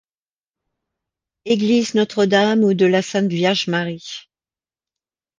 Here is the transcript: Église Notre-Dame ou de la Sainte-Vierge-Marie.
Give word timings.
Église 1.45 1.93
Notre-Dame 1.93 2.63
ou 2.63 2.73
de 2.73 2.87
la 2.87 3.03
Sainte-Vierge-Marie. 3.03 4.27